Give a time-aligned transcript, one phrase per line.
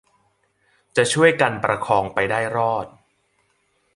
[0.95, 2.85] จะช่วยกันประคองไปได้รอด